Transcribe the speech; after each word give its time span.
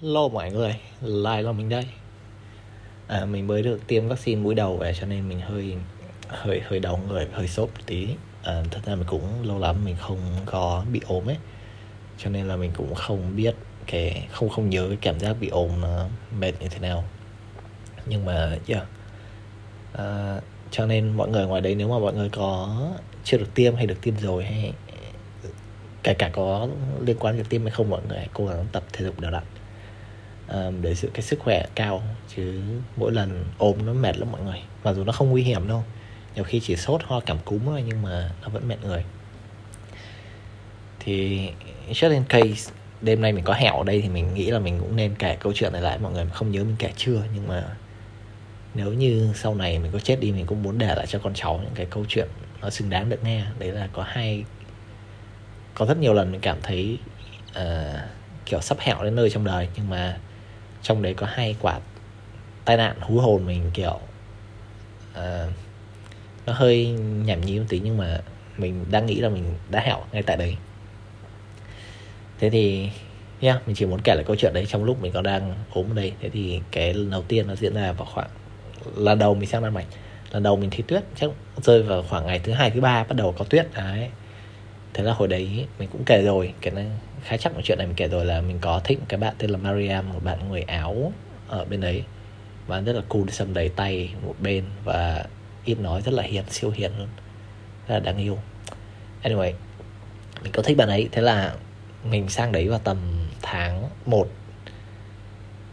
Lô 0.00 0.28
mọi 0.28 0.52
người, 0.52 0.76
lại 1.00 1.42
là 1.42 1.52
mình 1.52 1.68
đây. 1.68 1.84
À, 3.06 3.24
Mình 3.24 3.46
mới 3.46 3.62
được 3.62 3.86
tiêm 3.86 4.08
vaccine 4.08 4.40
mũi 4.40 4.54
đầu 4.54 4.76
về 4.76 4.94
cho 5.00 5.06
nên 5.06 5.28
mình 5.28 5.40
hơi 5.40 5.76
hơi 6.28 6.60
hơi 6.60 6.80
đau 6.80 7.00
người, 7.08 7.28
hơi 7.32 7.48
sốt 7.48 7.70
tí. 7.86 8.08
À, 8.42 8.62
Thật 8.70 8.80
ra 8.86 8.94
mình 8.94 9.06
cũng 9.06 9.22
lâu 9.42 9.58
lắm 9.58 9.84
mình 9.84 9.96
không 10.00 10.18
có 10.46 10.84
bị 10.92 11.00
ốm 11.06 11.28
ấy. 11.28 11.36
Cho 12.18 12.30
nên 12.30 12.48
là 12.48 12.56
mình 12.56 12.70
cũng 12.76 12.94
không 12.94 13.36
biết 13.36 13.54
cái 13.86 14.26
không 14.32 14.48
không 14.48 14.70
nhớ 14.70 14.86
cái 14.88 14.98
cảm 15.00 15.20
giác 15.20 15.36
bị 15.40 15.48
ốm 15.48 15.80
nó 15.80 16.06
mệt 16.38 16.52
như 16.60 16.68
thế 16.68 16.78
nào. 16.78 17.04
Nhưng 18.06 18.24
mà 18.24 18.58
yeah. 18.68 18.84
À, 19.92 20.40
Cho 20.70 20.86
nên 20.86 21.16
mọi 21.16 21.28
người 21.28 21.46
ngoài 21.46 21.60
đấy 21.60 21.74
nếu 21.74 21.88
mà 21.88 21.98
mọi 21.98 22.14
người 22.14 22.28
có 22.28 22.76
chưa 23.24 23.38
được 23.38 23.54
tiêm 23.54 23.74
hay 23.74 23.86
được 23.86 24.00
tiêm 24.02 24.16
rồi 24.16 24.44
hay 24.44 24.72
kể 26.02 26.14
cả 26.14 26.30
có 26.32 26.68
liên 27.06 27.16
quan 27.20 27.36
đến 27.36 27.46
tiêm 27.48 27.62
hay 27.62 27.70
không 27.70 27.90
mọi 27.90 28.00
người 28.08 28.18
hãy 28.18 28.28
cố 28.32 28.46
gắng 28.46 28.66
tập 28.72 28.82
thể 28.92 29.04
dục 29.04 29.20
đều 29.20 29.30
đặn 29.30 29.42
um, 30.48 30.82
để 30.82 30.94
giữ 30.94 31.10
cái 31.14 31.22
sức 31.22 31.38
khỏe 31.38 31.66
cao 31.74 32.02
chứ 32.36 32.60
mỗi 32.96 33.12
lần 33.12 33.44
ốm 33.58 33.86
nó 33.86 33.92
mệt 33.92 34.18
lắm 34.18 34.32
mọi 34.32 34.40
người. 34.42 34.62
Mặc 34.84 34.92
dù 34.92 35.04
nó 35.04 35.12
không 35.12 35.30
nguy 35.30 35.42
hiểm 35.42 35.68
đâu 35.68 35.84
nhiều 36.34 36.44
khi 36.44 36.60
chỉ 36.60 36.76
sốt 36.76 37.02
ho 37.04 37.20
cảm 37.20 37.38
cúm 37.44 37.64
thôi 37.64 37.84
nhưng 37.86 38.02
mà 38.02 38.30
nó 38.42 38.48
vẫn 38.48 38.68
mệt 38.68 38.84
người. 38.84 39.04
Thì 41.00 41.48
just 41.90 42.10
in 42.10 42.24
case 42.24 42.72
đêm 43.00 43.20
nay 43.20 43.32
mình 43.32 43.44
có 43.44 43.54
hẹo 43.54 43.78
ở 43.78 43.84
đây 43.84 44.00
thì 44.02 44.08
mình 44.08 44.34
nghĩ 44.34 44.50
là 44.50 44.58
mình 44.58 44.78
cũng 44.80 44.96
nên 44.96 45.14
kể 45.18 45.36
câu 45.40 45.52
chuyện 45.52 45.72
này 45.72 45.82
lại. 45.82 45.98
Mọi 45.98 46.12
người 46.12 46.26
không 46.32 46.50
nhớ 46.50 46.64
mình 46.64 46.76
kể 46.78 46.92
chưa 46.96 47.22
nhưng 47.34 47.48
mà 47.48 47.64
nếu 48.74 48.92
như 48.92 49.32
sau 49.34 49.54
này 49.54 49.78
mình 49.78 49.92
có 49.92 49.98
chết 49.98 50.20
đi 50.20 50.32
mình 50.32 50.46
cũng 50.46 50.62
muốn 50.62 50.78
để 50.78 50.94
lại 50.94 51.06
cho 51.06 51.18
con 51.18 51.34
cháu 51.34 51.60
những 51.62 51.74
cái 51.74 51.86
câu 51.90 52.04
chuyện 52.08 52.28
nó 52.60 52.70
xứng 52.70 52.90
đáng 52.90 53.08
được 53.08 53.24
nghe. 53.24 53.44
Đấy 53.58 53.72
là 53.72 53.88
có 53.92 54.02
hai 54.02 54.44
có 55.74 55.86
rất 55.86 55.98
nhiều 55.98 56.14
lần 56.14 56.32
mình 56.32 56.40
cảm 56.40 56.58
thấy 56.62 56.98
uh, 57.50 57.64
kiểu 58.46 58.60
sắp 58.60 58.78
hẹo 58.80 59.04
đến 59.04 59.14
nơi 59.14 59.30
trong 59.30 59.44
đời 59.44 59.68
nhưng 59.76 59.90
mà 59.90 60.18
trong 60.82 61.02
đấy 61.02 61.14
có 61.14 61.26
hai 61.30 61.56
quả 61.60 61.80
tai 62.64 62.76
nạn 62.76 62.96
hú 63.00 63.18
hồn 63.18 63.46
mình 63.46 63.70
kiểu 63.74 64.00
uh, 65.18 65.50
nó 66.46 66.52
hơi 66.52 66.86
nhảm 67.24 67.40
nhí 67.40 67.58
một 67.58 67.64
tí 67.68 67.80
nhưng 67.84 67.96
mà 67.96 68.20
mình 68.58 68.84
đang 68.90 69.06
nghĩ 69.06 69.20
là 69.20 69.28
mình 69.28 69.54
đã 69.70 69.80
hẹo 69.80 70.04
ngay 70.12 70.22
tại 70.22 70.36
đấy. 70.36 70.56
Thế 72.38 72.50
thì 72.50 72.90
yeah, 73.40 73.66
mình 73.66 73.76
chỉ 73.76 73.86
muốn 73.86 74.00
kể 74.04 74.14
lại 74.14 74.24
câu 74.26 74.36
chuyện 74.36 74.54
đấy 74.54 74.66
trong 74.68 74.84
lúc 74.84 75.02
mình 75.02 75.12
còn 75.12 75.22
đang 75.22 75.54
ốm 75.70 75.86
ở 75.90 75.94
đây. 75.94 76.12
Thế 76.20 76.28
thì 76.28 76.60
cái 76.70 76.94
lần 76.94 77.10
đầu 77.10 77.22
tiên 77.22 77.46
nó 77.46 77.54
diễn 77.54 77.74
ra 77.74 77.92
vào 77.92 78.06
khoảng 78.14 78.28
lần 78.96 79.18
đầu 79.18 79.34
mình 79.34 79.48
sang 79.48 79.62
đan 79.62 79.74
mạch 79.74 79.86
lần 80.32 80.42
đầu 80.42 80.56
mình 80.56 80.70
thấy 80.70 80.82
tuyết 80.82 81.02
chắc 81.16 81.30
rơi 81.62 81.82
vào 81.82 82.02
khoảng 82.02 82.26
ngày 82.26 82.38
thứ 82.38 82.52
hai 82.52 82.70
thứ 82.70 82.80
ba 82.80 83.04
bắt 83.04 83.16
đầu 83.16 83.34
có 83.38 83.44
tuyết 83.44 83.66
đấy. 83.74 84.08
Thế 84.94 85.04
là 85.04 85.12
hồi 85.12 85.28
đấy 85.28 85.66
mình 85.78 85.88
cũng 85.92 86.04
kể 86.04 86.22
rồi 86.22 86.54
cái 86.60 86.74
này 86.74 86.86
khá 87.22 87.36
chắc 87.36 87.54
một 87.54 87.60
chuyện 87.64 87.78
này 87.78 87.86
mình 87.86 87.96
kể 87.96 88.08
rồi 88.08 88.24
là 88.24 88.40
mình 88.40 88.58
có 88.60 88.80
thích 88.84 88.98
một 88.98 89.06
cái 89.08 89.20
bạn 89.20 89.34
tên 89.38 89.50
là 89.50 89.58
Mariam 89.58 90.12
một 90.12 90.24
bạn 90.24 90.48
người 90.48 90.62
áo 90.62 91.12
ở 91.48 91.64
bên 91.64 91.80
đấy. 91.80 92.04
Bạn 92.68 92.84
rất 92.84 92.92
là 92.92 93.02
cool 93.08 93.28
sầm 93.28 93.54
đầy 93.54 93.68
tay 93.68 94.10
một 94.26 94.34
bên 94.40 94.64
và 94.84 95.24
ít 95.64 95.78
nói 95.78 96.02
rất 96.02 96.14
là 96.14 96.22
hiền 96.22 96.44
siêu 96.50 96.70
hiền 96.70 96.92
luôn. 96.98 97.08
Rất 97.88 97.94
là 97.94 98.00
đáng 98.00 98.18
yêu. 98.18 98.38
Anyway 99.22 99.52
mình 100.42 100.52
có 100.52 100.62
thích 100.62 100.76
bạn 100.76 100.88
ấy 100.88 101.08
thế 101.12 101.22
là 101.22 101.54
mình 102.10 102.28
sang 102.28 102.52
đấy 102.52 102.68
vào 102.68 102.78
tầm 102.78 102.98
tháng 103.42 103.88
1 104.06 104.28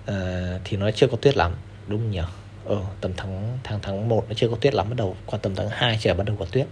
à, 0.05 0.13
ờ, 0.13 0.59
thì 0.63 0.77
nó 0.77 0.91
chưa 0.91 1.07
có 1.07 1.17
tuyết 1.17 1.37
lắm 1.37 1.51
đúng 1.87 2.11
nhỉ 2.11 2.21
ờ 2.65 2.81
tầm 3.01 3.11
tháng 3.17 3.57
tháng 3.63 3.79
tháng 3.81 4.09
1 4.09 4.25
nó 4.29 4.33
chưa 4.33 4.47
có 4.47 4.55
tuyết 4.61 4.73
lắm 4.73 4.89
bắt 4.89 4.95
đầu 4.97 5.15
qua 5.25 5.39
tầm 5.41 5.55
tháng 5.55 5.69
2 5.69 5.97
trời 6.01 6.13
bắt 6.13 6.23
đầu 6.25 6.35
có 6.39 6.45
tuyết 6.51 6.67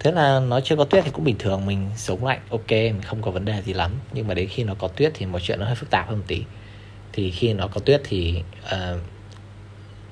thế 0.00 0.12
là 0.12 0.40
nó 0.40 0.60
chưa 0.60 0.76
có 0.76 0.84
tuyết 0.84 1.04
thì 1.04 1.10
cũng 1.10 1.24
bình 1.24 1.36
thường 1.38 1.66
mình 1.66 1.90
sống 1.96 2.26
lạnh 2.26 2.40
ok 2.50 2.70
mình 2.70 3.02
không 3.02 3.22
có 3.22 3.30
vấn 3.30 3.44
đề 3.44 3.62
gì 3.62 3.72
lắm. 3.72 3.92
Nhưng 4.12 4.28
mà 4.28 4.34
đến 4.34 4.48
khi 4.48 4.64
nó 4.64 4.74
có 4.74 4.88
tuyết 4.88 5.12
thì 5.14 5.26
mọi 5.26 5.40
chuyện 5.40 5.60
nó 5.60 5.66
hơi 5.66 5.74
phức 5.74 5.90
tạp 5.90 6.08
hơn 6.08 6.18
một 6.18 6.24
tí. 6.26 6.42
Thì 7.12 7.30
khi 7.30 7.52
nó 7.52 7.66
có 7.66 7.80
tuyết 7.80 8.00
thì 8.04 8.42
uh, 8.66 9.00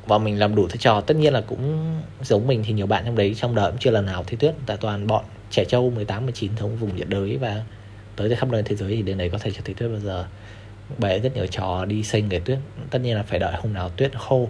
bọn 0.06 0.25
mình 0.25 0.39
làm 0.39 0.55
đủ 0.55 0.69
thứ 0.69 0.77
trò 0.77 1.00
tất 1.00 1.16
nhiên 1.16 1.33
là 1.33 1.41
cũng 1.41 1.94
giống 2.22 2.47
mình 2.47 2.62
thì 2.66 2.72
nhiều 2.72 2.86
bạn 2.86 3.05
trong 3.06 3.16
đấy 3.16 3.34
trong 3.34 3.55
đời 3.55 3.70
cũng 3.70 3.81
chưa 3.81 3.91
lần 3.91 4.06
nào 4.06 4.25
thi 4.27 4.37
tuyết. 4.37 4.54
Tại 4.66 4.77
toàn 4.77 5.06
bọn 5.06 5.25
trẻ 5.50 5.65
trâu 5.65 5.91
18 5.91 6.27
19 6.27 6.56
thống 6.56 6.77
vùng 6.77 6.97
nhiệt 6.97 7.09
đới. 7.09 7.37
Và 7.37 7.62
tới 8.16 8.37
khắp 8.37 8.48
nơi 8.48 8.62
thế 8.62 8.77
giới 8.77 8.97
thì 8.97 9.03
đến 9.03 9.19
đấy 9.19 9.31
có 9.31 9.38
thể 9.38 9.50
chưa 9.50 9.62
thấy 9.65 9.75
tuyết 9.75 9.91
bao 9.91 10.00
giờ. 10.00 10.27
Bày 10.98 11.21
rất 11.21 11.37
nhiều 11.37 11.47
trò 11.47 11.84
đi 11.84 12.03
xây 12.03 12.22
người 12.22 12.41
tuyết. 12.41 12.59
Tất 12.91 12.98
nhiên 12.98 13.16
là 13.16 13.22
phải 13.22 13.38
đợi 13.38 13.54
hôm 13.56 13.72
nào 13.72 13.88
tuyết 13.88 14.19
khô. 14.19 14.48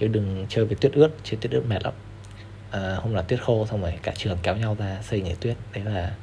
Chứ 0.00 0.06
đừng 0.06 0.46
chơi 0.48 0.64
với 0.64 0.76
tuyết 0.80 0.92
ướt 0.92 1.10
chứ 1.24 1.36
tuyết 1.40 1.52
ướt 1.52 1.66
mệt 1.68 1.82
lắm 1.82 1.92
à, 2.70 2.94
hôm 2.94 3.12
nào 3.12 3.22
tuyết 3.22 3.42
khô 3.42 3.66
xong 3.66 3.82
rồi 3.82 3.98
cả 4.02 4.12
trường 4.16 4.38
kéo 4.42 4.56
nhau 4.56 4.76
ra 4.78 4.98
xây 5.02 5.20
nhảy 5.20 5.36
tuyết. 5.40 5.56
Đấy 5.72 5.84
là 5.84 6.14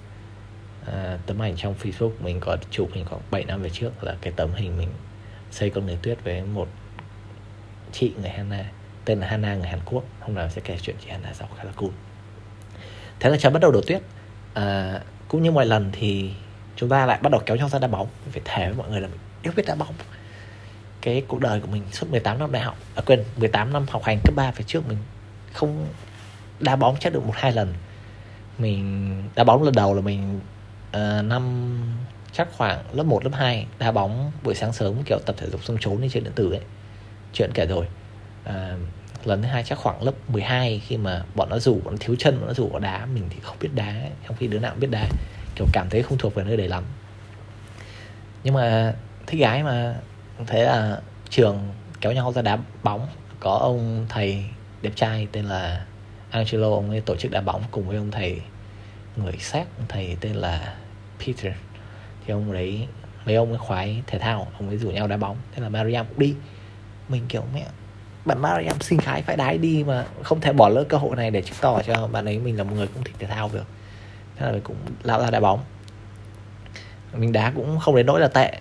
à, 0.85 1.17
tấm 1.25 1.41
ảnh 1.41 1.55
trong 1.57 1.75
Facebook. 1.83 2.11
Mình 2.19 2.39
có 2.39 2.57
chụp 2.71 2.89
hình 2.93 3.05
khoảng 3.05 3.21
7 3.31 3.45
năm 3.45 3.61
về 3.61 3.69
trước 3.69 4.03
là 4.03 4.15
cái 4.21 4.33
tấm 4.35 4.49
hình 4.55 4.77
mình 4.77 4.89
xây 5.51 5.69
con 5.69 5.85
người 5.85 5.97
tuyết 6.01 6.23
với 6.23 6.41
một 6.41 6.67
chị 7.91 8.13
người 8.21 8.29
Hana 8.29 8.65
tên 9.05 9.19
là 9.19 9.27
Hana 9.27 9.55
người 9.55 9.67
Hàn 9.67 9.79
Quốc. 9.85 10.03
Hôm 10.19 10.35
nào 10.35 10.49
sẽ 10.49 10.61
kể 10.65 10.77
chuyện 10.81 10.95
chị 11.03 11.09
Hana 11.09 11.33
sau 11.33 11.49
khá 11.57 11.63
là 11.63 11.71
cool. 11.75 11.89
Thế 13.19 13.29
là 13.29 13.37
trời 13.37 13.51
bắt 13.51 13.59
đầu 13.61 13.71
đổ 13.71 13.81
tuyết. 13.87 14.01
À, 14.53 14.99
cũng 15.27 15.43
như 15.43 15.51
mọi 15.51 15.65
lần 15.65 15.89
thì 15.91 16.31
chúng 16.75 16.89
ta 16.89 17.05
lại 17.05 17.19
bắt 17.21 17.31
đầu 17.31 17.41
kéo 17.45 17.57
nhau 17.57 17.69
ra 17.69 17.79
đá 17.79 17.87
bóng. 17.87 18.07
Mình 18.25 18.31
phải 18.31 18.41
thề 18.45 18.65
với 18.65 18.75
mọi 18.77 18.89
người 18.89 19.01
là 19.01 19.07
mình 19.07 19.19
yêu 19.43 19.53
biết 19.55 19.63
đá 19.67 19.75
bóng. 19.75 19.93
Cái 21.01 21.23
cuộc 21.27 21.39
đời 21.39 21.59
của 21.59 21.67
mình 21.67 21.83
suốt 21.91 22.11
18 22.11 22.39
năm 22.39 22.51
đại 22.51 22.61
học. 22.61 22.77
À 22.95 23.01
quên 23.05 23.23
18 23.37 23.73
năm 23.73 23.85
học 23.89 24.03
hành 24.03 24.19
cấp 24.23 24.35
3 24.35 24.51
về 24.51 24.63
trước 24.67 24.87
mình 24.87 24.97
không 25.53 25.87
đá 26.59 26.75
bóng 26.75 26.95
chắc 26.99 27.13
được 27.13 27.25
một 27.25 27.33
hai 27.35 27.51
lần. 27.51 27.73
Mình 28.57 29.23
đá 29.35 29.43
bóng 29.43 29.63
lần 29.63 29.75
đầu 29.75 29.93
là 29.93 30.01
mình 30.01 30.39
uh, 30.89 31.25
năm 31.25 31.73
chắc 32.31 32.47
khoảng 32.57 32.83
lớp 32.93 33.03
1, 33.03 33.23
lớp 33.23 33.31
2 33.33 33.67
đá 33.79 33.91
bóng 33.91 34.31
buổi 34.43 34.55
sáng 34.55 34.73
sớm 34.73 35.03
kiểu 35.05 35.19
tập 35.25 35.35
thể 35.39 35.47
dục 35.49 35.63
xong 35.63 35.77
trốn 35.79 36.01
đi 36.01 36.09
trên 36.09 36.23
điện 36.23 36.33
tử 36.35 36.51
ấy. 36.51 36.61
Chuyện 37.33 37.51
kể 37.53 37.65
rồi. 37.65 37.87
À, 38.43 38.75
lần 39.25 39.41
thứ 39.41 39.47
hai 39.47 39.63
chắc 39.63 39.77
khoảng 39.77 40.03
lớp 40.03 40.11
12 40.27 40.81
khi 40.87 40.97
mà 40.97 41.23
bọn 41.35 41.49
nó 41.49 41.59
rủ 41.59 41.73
bọn 41.73 41.93
nó 41.93 41.97
thiếu 41.99 42.15
chân 42.19 42.37
bọn 42.37 42.47
nó 42.47 42.53
rủ 42.53 42.67
vào 42.67 42.79
đá 42.79 43.05
mình 43.05 43.23
thì 43.29 43.37
không 43.41 43.57
biết 43.59 43.69
đá 43.75 44.09
trong 44.27 44.37
khi 44.37 44.47
đứa 44.47 44.59
nào 44.59 44.71
cũng 44.71 44.79
biết 44.79 44.91
đá 44.91 45.09
kiểu 45.55 45.67
cảm 45.73 45.89
thấy 45.89 46.03
không 46.03 46.17
thuộc 46.17 46.35
về 46.35 46.43
nơi 46.43 46.57
đấy 46.57 46.67
lắm. 46.67 46.83
Nhưng 48.43 48.53
mà 48.53 48.93
thích 49.27 49.39
gái 49.39 49.63
mà 49.63 49.95
thế 50.47 50.63
là 50.63 51.01
trường 51.29 51.59
kéo 52.01 52.11
nhau 52.11 52.33
ra 52.33 52.41
đá 52.41 52.57
bóng 52.83 53.07
có 53.39 53.51
ông 53.51 54.05
thầy 54.09 54.45
đẹp 54.81 54.91
trai 54.95 55.27
tên 55.31 55.45
là 55.45 55.85
Angelo, 56.31 56.69
ông 56.69 56.89
ấy 56.89 57.01
tổ 57.01 57.15
chức 57.15 57.31
đá 57.31 57.41
bóng 57.41 57.63
cùng 57.71 57.87
với 57.87 57.97
ông 57.97 58.11
thầy, 58.11 58.41
người 59.15 59.33
Séc 59.39 59.67
ông 59.77 59.85
thầy 59.89 60.17
tên 60.21 60.35
là 60.35 60.73
Peter. 61.19 61.53
Thì 62.25 62.33
ông 62.33 62.53
đấy, 62.53 62.87
mấy 63.25 63.35
ông 63.35 63.49
ấy 63.49 63.57
khoái 63.57 64.01
thể 64.07 64.19
thao, 64.19 64.47
ông 64.59 64.67
ấy 64.67 64.77
rủ 64.77 64.91
nhau 64.91 65.07
đá 65.07 65.17
bóng 65.17 65.37
thế 65.51 65.61
là 65.61 65.69
Mariam 65.69 66.05
cũng 66.05 66.19
đi. 66.19 66.35
Mình 67.09 67.23
kiểu, 67.29 67.43
mẹ, 67.53 67.65
bạn 68.25 68.41
Mariam 68.41 68.79
sinh 68.81 68.99
khái 68.99 69.21
phải 69.21 69.37
đái 69.37 69.57
đi 69.57 69.83
mà 69.87 70.05
không 70.23 70.41
thể 70.41 70.53
bỏ 70.53 70.69
lỡ 70.69 70.83
cơ 70.89 70.97
hội 70.97 71.15
này 71.15 71.31
để 71.31 71.41
chứng 71.41 71.57
tỏ 71.61 71.81
cho 71.81 72.07
bạn 72.07 72.25
ấy 72.25 72.39
mình 72.39 72.57
là 72.57 72.63
một 72.63 72.73
người 72.75 72.87
cũng 72.87 73.03
thích 73.03 73.15
thể 73.19 73.27
thao 73.27 73.49
được. 73.53 73.65
Thế 74.35 74.45
là 74.45 74.51
mình 74.51 74.61
cũng 74.61 74.75
lao 75.03 75.21
ra 75.21 75.31
đá 75.31 75.39
bóng. 75.39 75.59
Mình 77.13 77.31
đá 77.31 77.51
cũng 77.55 77.79
không 77.79 77.95
đến 77.95 78.05
nỗi 78.05 78.19
là 78.19 78.27
tệ, 78.27 78.59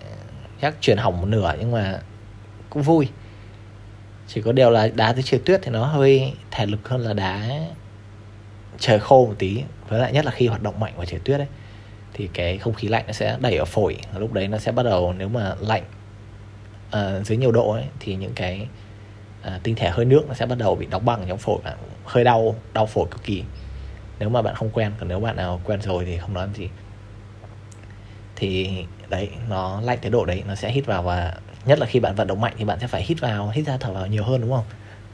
chắc 0.61 0.75
chuyển 0.81 0.97
hỏng 0.97 1.21
một 1.21 1.27
nửa 1.27 1.55
nhưng 1.59 1.71
mà 1.71 1.99
cũng 2.69 2.83
vui 2.83 3.07
chỉ 4.27 4.41
có 4.41 4.51
điều 4.51 4.69
là 4.69 4.89
đá 4.95 5.13
dưới 5.13 5.23
trời 5.23 5.39
tuyết 5.45 5.59
thì 5.63 5.71
nó 5.71 5.85
hơi 5.85 6.33
thể 6.51 6.65
lực 6.65 6.89
hơn 6.89 7.01
là 7.01 7.13
đá 7.13 7.49
trời 8.79 8.99
khô 8.99 9.25
một 9.25 9.35
tí. 9.39 9.63
Với 9.89 9.99
lại 9.99 10.11
nhất 10.11 10.25
là 10.25 10.31
khi 10.31 10.47
hoạt 10.47 10.63
động 10.63 10.79
mạnh 10.79 10.93
vào 10.97 11.05
trời 11.05 11.19
tuyết 11.19 11.39
ấy 11.39 11.47
thì 12.13 12.29
cái 12.33 12.57
không 12.57 12.73
khí 12.73 12.87
lạnh 12.87 13.03
nó 13.07 13.13
sẽ 13.13 13.37
đẩy 13.41 13.57
ở 13.57 13.65
phổi. 13.65 13.97
Lúc 14.17 14.33
đấy 14.33 14.47
nó 14.47 14.57
sẽ 14.57 14.71
bắt 14.71 14.83
đầu 14.83 15.13
nếu 15.17 15.29
mà 15.29 15.55
lạnh 15.59 15.83
uh, 16.87 17.25
dưới 17.25 17.37
nhiều 17.37 17.51
độ 17.51 17.71
ấy 17.71 17.83
thì 17.99 18.15
những 18.15 18.33
cái 18.35 18.67
uh, 19.47 19.63
tinh 19.63 19.75
thể 19.75 19.89
hơi 19.89 20.05
nước 20.05 20.21
nó 20.27 20.33
sẽ 20.33 20.45
bắt 20.45 20.57
đầu 20.57 20.75
bị 20.75 20.85
đóng 20.85 21.05
băng 21.05 21.25
trong 21.27 21.37
phổi 21.37 21.59
và 21.63 21.75
hơi 22.05 22.23
đau 22.23 22.55
đau 22.73 22.85
phổi 22.85 23.07
cực 23.11 23.23
kỳ. 23.23 23.43
Nếu 24.19 24.29
mà 24.29 24.41
bạn 24.41 24.55
không 24.55 24.69
quen 24.69 24.91
còn 24.99 25.07
nếu 25.07 25.19
bạn 25.19 25.35
nào 25.35 25.61
quen 25.63 25.81
rồi 25.81 26.05
thì 26.05 26.17
không 26.17 26.33
nói 26.33 26.47
gì. 26.53 26.69
Thì 28.35 28.69
đấy 29.09 29.29
nó 29.49 29.81
lạnh 29.81 29.97
tới 30.01 30.11
độ 30.11 30.25
đấy 30.25 30.43
nó 30.47 30.55
sẽ 30.55 30.71
hít 30.71 30.85
vào 30.85 31.03
và 31.03 31.33
nhất 31.67 31.79
là 31.79 31.85
khi 31.85 31.99
bạn 31.99 32.15
vận 32.15 32.27
động 32.27 32.41
mạnh 32.41 32.53
thì 32.57 32.65
bạn 32.65 32.79
sẽ 32.79 32.87
phải 32.87 33.03
hít 33.03 33.19
vào 33.19 33.49
hít 33.49 33.65
ra 33.65 33.77
thở 33.77 33.93
vào 33.93 34.07
nhiều 34.07 34.23
hơn 34.23 34.41
đúng 34.41 34.51
không? 34.51 34.65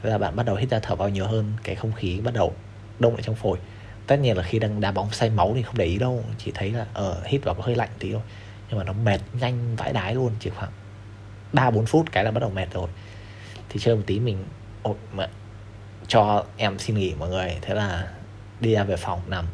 Là 0.02 0.18
bạn 0.18 0.36
bắt 0.36 0.46
đầu 0.46 0.56
hít 0.56 0.70
ra 0.70 0.78
thở 0.78 0.94
vào 0.94 1.08
nhiều 1.08 1.26
hơn 1.26 1.52
cái 1.62 1.74
không 1.74 1.92
khí 1.92 2.20
bắt 2.20 2.34
đầu 2.34 2.54
đông 2.98 3.14
lại 3.14 3.22
trong 3.22 3.34
phổi. 3.34 3.58
Tất 4.06 4.16
nhiên 4.16 4.36
là 4.36 4.42
khi 4.42 4.58
đang 4.58 4.80
đá 4.80 4.92
bóng 4.92 5.12
say 5.12 5.30
máu 5.30 5.52
thì 5.54 5.62
không 5.62 5.78
để 5.78 5.84
ý 5.84 5.98
đâu 5.98 6.24
chỉ 6.38 6.52
thấy 6.54 6.70
là 6.70 6.86
ở 6.94 7.16
uh, 7.20 7.26
hít 7.26 7.44
vào 7.44 7.54
có 7.54 7.62
hơi 7.62 7.74
lạnh 7.74 7.88
tí 7.98 8.12
thôi. 8.12 8.22
Nhưng 8.68 8.78
mà 8.78 8.84
nó 8.84 8.92
mệt 8.92 9.20
nhanh 9.40 9.76
vãi 9.76 9.92
đái 9.92 10.14
luôn 10.14 10.32
chỉ 10.40 10.50
khoảng 10.50 10.72
ba 11.52 11.70
bốn 11.70 11.86
phút 11.86 12.12
cái 12.12 12.24
là 12.24 12.30
bắt 12.30 12.40
đầu 12.40 12.50
mệt 12.50 12.66
rồi. 12.72 12.88
Thì 13.68 13.80
chơi 13.80 13.96
một 13.96 14.02
tí 14.06 14.20
mình 14.20 14.44
ôi 14.82 14.94
mà 15.12 15.28
cho 16.06 16.44
em 16.56 16.78
xin 16.78 16.96
nghỉ 16.96 17.14
mọi 17.14 17.28
người. 17.28 17.56
Thế 17.62 17.74
là 17.74 18.08
đi 18.60 18.74
ra 18.74 18.84
về 18.84 18.96
phòng 18.96 19.20
nằm. 19.26 19.46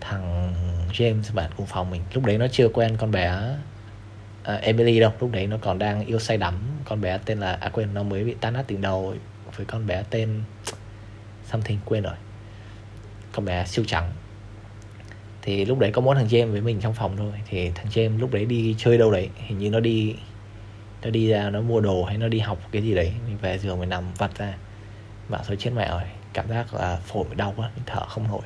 Thằng 0.00 0.54
James 0.92 1.34
bạn 1.34 1.50
cùng 1.56 1.66
phòng 1.66 1.90
mình 1.90 2.02
lúc 2.12 2.24
đấy 2.24 2.38
nó 2.38 2.46
chưa 2.52 2.68
quen 2.68 2.96
con 2.96 3.10
bé 3.10 3.56
uh, 4.54 4.60
Emily 4.60 5.00
đâu? 5.00 5.12
Lúc 5.20 5.32
đấy 5.32 5.46
nó 5.46 5.56
còn 5.60 5.78
đang 5.78 6.06
yêu 6.06 6.18
say 6.18 6.36
đắm. 6.36 6.54
Con 6.84 7.00
bé 7.00 7.18
tên 7.24 7.40
là 7.40 7.52
à 7.52 7.68
quên 7.68 7.94
nó 7.94 8.02
mới 8.02 8.24
bị 8.24 8.34
tan 8.40 8.52
nát 8.54 8.64
tình 8.66 8.80
đầu 8.80 9.14
với 9.56 9.66
con 9.66 9.86
bé 9.86 10.04
tên 10.10 10.42
something 11.44 11.78
quên 11.84 12.02
rồi. 12.02 12.14
Con 13.32 13.44
bé 13.44 13.64
siêu 13.64 13.84
trắng. 13.88 14.12
Thì 15.42 15.64
lúc 15.64 15.78
đấy 15.78 15.90
có 15.92 16.00
mỗi 16.00 16.16
thằng 16.16 16.26
James 16.26 16.52
với 16.52 16.60
mình 16.60 16.80
trong 16.80 16.94
phòng 16.94 17.16
thôi. 17.16 17.32
Thì 17.48 17.70
thằng 17.74 17.86
James 17.86 18.18
lúc 18.18 18.32
đấy 18.32 18.44
đi 18.44 18.74
chơi 18.78 18.98
đâu 18.98 19.10
đấy? 19.10 19.28
Hình 19.36 19.58
như 19.58 19.70
nó 19.70 19.80
đi 19.80 20.14
nó 21.02 21.10
đi 21.10 21.28
ra 21.28 21.50
nó 21.50 21.60
mua 21.60 21.80
đồ 21.80 22.04
hay 22.04 22.18
nó 22.18 22.28
đi 22.28 22.38
học 22.38 22.58
cái 22.70 22.82
gì 22.82 22.94
đấy. 22.94 23.12
Mình 23.26 23.38
về 23.38 23.58
giường 23.58 23.80
mình 23.80 23.88
nằm 23.88 24.04
vặt 24.18 24.30
ra. 24.38 24.54
Bảo 25.28 25.42
thôi 25.46 25.56
chết 25.60 25.70
mẹ 25.76 25.88
rồi. 25.90 26.02
Cảm 26.32 26.48
giác 26.48 26.74
là 26.74 26.96
phổi 26.96 27.24
đau 27.36 27.54
quá 27.56 27.70
mình 27.74 27.84
thở 27.86 28.06
không 28.06 28.28
nổi. 28.28 28.42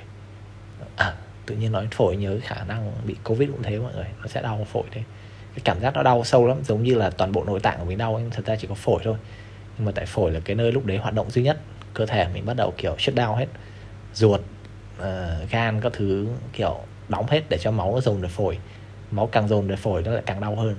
À, 0.97 1.15
tự 1.47 1.57
nhiên 1.57 1.73
nói 1.73 1.89
phổi 1.91 2.17
nhớ 2.17 2.39
khả 2.43 2.65
năng 2.65 2.93
bị 3.07 3.17
covid 3.25 3.51
cũng 3.51 3.63
thế 3.63 3.79
mọi 3.79 3.95
người. 3.95 4.07
Nó 4.21 4.27
sẽ 4.27 4.43
đau 4.43 4.67
phổi 4.73 4.85
thế 4.91 5.03
cái 5.55 5.61
cảm 5.65 5.81
giác 5.81 5.95
nó 5.95 6.03
đau 6.03 6.25
sâu 6.25 6.47
lắm 6.47 6.57
giống 6.65 6.83
như 6.83 6.95
là 6.95 7.11
toàn 7.11 7.33
bộ 7.33 7.45
nội 7.45 7.61
tạng 7.61 7.79
của 7.79 7.85
mình 7.85 7.99
đau 7.99 8.19
nhưng 8.19 8.31
thật 8.31 8.47
ra 8.47 8.57
chỉ 8.57 8.67
có 8.67 8.75
phổi 8.75 9.01
thôi. 9.05 9.17
Nhưng 9.79 9.87
mà 9.87 9.93
tại 9.95 10.07
phổi 10.07 10.31
là 10.31 10.41
cái 10.45 10.57
nơi 10.57 10.73
lúc 10.73 10.87
đấy 10.87 10.99
hoạt 10.99 11.15
động 11.15 11.31
duy 11.31 11.43
nhất 11.43 11.59
cơ 11.95 12.07
thể 12.07 12.29
mình 12.35 12.47
bắt 12.47 12.55
đầu 12.57 12.75
kiểu 12.77 12.95
shut 12.99 13.15
down 13.15 13.35
hết 13.35 13.47
ruột 14.15 14.41
uh, 14.99 15.05
gan 15.51 15.81
các 15.81 15.93
thứ 15.93 16.27
kiểu 16.53 16.77
đóng 17.09 17.27
hết 17.29 17.43
để 17.49 17.59
cho 17.59 17.71
máu 17.71 17.95
nó 17.95 18.01
dồn 18.01 18.21
về 18.21 18.29
phổi. 18.29 18.59
Máu 19.11 19.27
càng 19.27 19.49
dồn 19.49 19.69
về 19.69 19.77
phổi 19.77 20.03
nó 20.03 20.11
lại 20.11 20.23
càng 20.27 20.41
đau 20.41 20.57
hơn. 20.57 20.75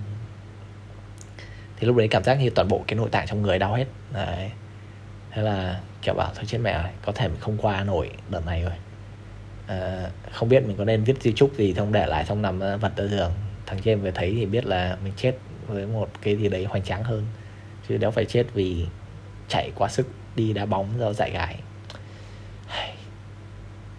Thì 1.77 1.87
lúc 1.87 1.95
đấy 1.95 2.07
cảm 2.07 2.23
giác 2.23 2.35
như 2.35 2.49
toàn 2.49 2.67
bộ 2.67 2.83
cái 2.87 2.95
nội 2.95 3.09
tạng 3.09 3.27
trong 3.27 3.41
người 3.41 3.59
đau 3.59 3.73
hết. 3.73 3.85
Đấy. 4.13 4.51
Thế 5.31 5.41
là 5.41 5.79
kiểu 6.01 6.13
bảo 6.13 6.31
thôi 6.35 6.43
chết 6.47 6.57
mẹ 6.57 6.73
rồi 6.73 6.91
có 7.05 7.11
thể 7.11 7.27
mình 7.27 7.39
không 7.39 7.57
qua 7.57 7.83
nổi 7.83 8.09
đợt 8.29 8.45
này 8.45 8.61
rồi. 8.61 8.73
À, 9.67 10.09
không 10.31 10.49
biết 10.49 10.63
mình 10.67 10.77
có 10.77 10.85
nên 10.85 11.03
viết 11.03 11.21
di 11.21 11.33
chúc 11.33 11.53
gì 11.57 11.73
không 11.73 11.91
để 11.91 12.05
lại 12.05 12.25
xong 12.25 12.41
nằm 12.41 12.59
ờ, 12.59 12.77
vật 12.77 12.91
ở 12.95 13.07
giường 13.07 13.31
thằng 13.69 13.79
trên 13.83 14.01
về 14.01 14.11
thấy 14.11 14.35
thì 14.37 14.45
biết 14.45 14.65
là 14.65 14.97
mình 15.03 15.13
chết 15.17 15.33
với 15.67 15.85
một 15.85 16.09
cái 16.21 16.35
gì 16.37 16.49
đấy 16.49 16.65
hoành 16.65 16.83
tráng 16.83 17.03
hơn. 17.03 17.25
Chứ 17.89 17.97
đéo 17.97 18.11
phải 18.11 18.25
chết 18.25 18.45
vì 18.53 18.85
chạy 19.47 19.71
quá 19.75 19.89
sức, 19.89 20.07
đi 20.35 20.53
đá 20.53 20.65
bóng 20.65 20.87
do 20.99 21.13
dại 21.13 21.31
gái. 21.31 21.59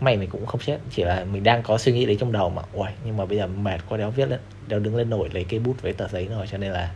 Mày 0.01 0.17
mình 0.17 0.31
cũng 0.31 0.47
không 0.47 0.61
chết, 0.61 0.79
chỉ 0.91 1.05
là 1.05 1.25
mình 1.25 1.45
đang 1.45 1.63
có 1.63 1.79
suy 1.79 1.93
nghĩ 1.93 2.07
đấy 2.07 2.17
trong 2.21 2.33
đầu 2.33 2.51
mà. 2.51 2.63
Ui 2.73 2.89
nhưng 3.05 3.17
mà 3.17 3.27
bây 3.27 3.39
giờ 3.39 3.47
mệt 3.47 3.81
quá, 3.89 3.99
đéo 3.99 4.11
viết 4.11 4.29
lên, 4.29 4.41
đéo 4.67 4.81
đứng 4.81 4.97
lên 4.97 5.11
nổi 5.11 5.29
lấy 5.33 5.45
cây 5.45 5.61
bút 5.61 5.83
với 5.83 5.93
tờ 5.93 6.09
giấy 6.09 6.27
rồi, 6.27 6.47
cho 6.51 6.59
nên 6.59 6.73
là 6.73 6.95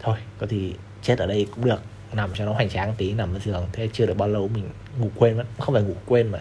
thôi, 0.00 0.16
có 0.38 0.46
thì 0.50 0.74
chết 1.02 1.18
ở 1.18 1.26
đây 1.26 1.46
cũng 1.54 1.64
được. 1.64 1.82
Nằm 2.12 2.30
cho 2.34 2.44
nó 2.44 2.52
hoành 2.52 2.68
tráng 2.68 2.94
tí, 2.98 3.12
nằm 3.12 3.34
ở 3.34 3.38
giường. 3.38 3.66
Thế 3.72 3.88
chưa 3.92 4.06
được 4.06 4.16
bao 4.16 4.28
lâu 4.28 4.48
mình 4.48 4.70
ngủ 4.98 5.10
quên 5.16 5.36
mất. 5.36 5.44
Không 5.58 5.74
phải 5.74 5.82
ngủ 5.82 5.94
quên 6.06 6.28
mà, 6.28 6.40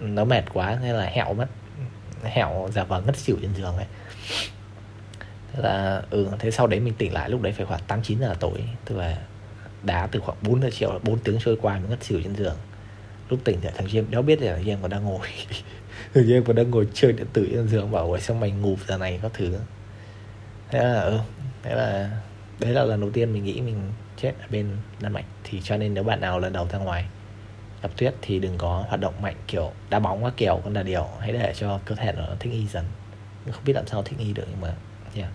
nó 0.00 0.24
mệt 0.24 0.44
quá 0.52 0.78
nên 0.82 0.94
là 0.94 1.04
hẹo 1.04 1.34
mất. 1.34 1.46
Hẹo 2.24 2.68
giả 2.74 2.84
vờ 2.84 3.00
ngất 3.00 3.16
xỉu 3.16 3.36
trên 3.42 3.54
giường 3.54 3.76
ấy 3.76 3.86
thế 5.52 5.62
là 5.62 6.02
ừ 6.10 6.28
thế 6.38 6.50
sau 6.50 6.66
đấy 6.66 6.80
mình 6.80 6.94
tỉnh 6.98 7.12
lại, 7.12 7.30
lúc 7.30 7.42
đấy 7.42 7.52
phải 7.52 7.66
khoảng 7.66 7.80
tám, 7.86 8.02
chín 8.02 8.20
giờ 8.20 8.34
tối. 8.40 8.64
Tức 8.84 8.96
là 8.96 9.18
đá 9.82 10.06
từ 10.06 10.20
khoảng 10.20 10.38
4 10.42 10.62
giờ 10.62 10.68
chiều 10.72 11.00
4 11.02 11.18
tiếng 11.18 11.38
trôi 11.40 11.56
qua 11.62 11.78
mình 11.78 11.90
ngất 11.90 12.04
xỉu 12.04 12.20
trên 12.24 12.36
giường. 12.36 12.56
Lúc 13.30 13.40
tỉnh 13.44 13.58
thì 13.62 13.68
thằng 13.76 13.86
James 13.86 14.10
đéo 14.10 14.22
biết 14.22 14.42
là 14.42 14.58
James 14.58 14.78
còn 14.82 14.90
đang 14.90 15.04
ngồi. 15.04 15.28
Thằng 16.14 16.24
James 16.24 16.42
còn 16.42 16.56
đang 16.56 16.70
ngồi 16.70 16.88
chơi 16.94 17.12
điện 17.12 17.26
tử 17.32 17.48
trên 17.52 17.68
giường, 17.68 17.90
bảo 17.90 18.06
ôi, 18.06 18.20
sao 18.20 18.36
mày 18.36 18.50
ngủ 18.50 18.76
giờ 18.86 18.98
này 18.98 19.18
có 19.22 19.28
thứ? 19.34 19.58
Thế 20.70 20.78
là 20.84 21.00
ừ 21.00 21.18
thế 21.62 21.74
là, 21.74 22.10
đấy 22.58 22.72
là 22.72 22.84
lần 22.84 23.00
đầu 23.00 23.10
tiên 23.10 23.32
mình 23.32 23.44
nghĩ 23.44 23.60
mình 23.60 23.92
chết 24.16 24.32
ở 24.40 24.46
bên 24.50 24.76
Đan 25.00 25.12
Mạch. 25.12 25.24
Thì 25.44 25.60
cho 25.64 25.76
nên 25.76 25.94
nếu 25.94 26.04
bạn 26.04 26.20
nào 26.20 26.40
lần 26.40 26.52
đầu 26.52 26.68
ra 26.72 26.78
ngoài 26.78 27.04
gặp 27.82 27.90
tuyết 27.96 28.14
thì 28.22 28.38
đừng 28.38 28.58
có 28.58 28.84
hoạt 28.88 29.00
động 29.00 29.14
mạnh, 29.22 29.36
kiểu 29.46 29.72
đá 29.90 29.98
bóng 29.98 30.24
các 30.24 30.32
kiểu, 30.36 30.60
con 30.64 30.74
là 30.74 30.82
điều 30.82 31.08
hãy 31.20 31.32
để 31.32 31.52
cho 31.56 31.80
cơ 31.84 31.94
thể 31.94 32.12
nó 32.12 32.24
thích 32.40 32.50
nghi 32.52 32.66
dần 32.66 32.84
không 33.50 33.64
biết 33.64 33.72
làm 33.72 33.86
sao 33.86 34.02
thích 34.02 34.18
nghi 34.18 34.32
được 34.32 34.44
nhưng 34.50 34.60
mà 34.60 34.74
yeah. 35.14 35.30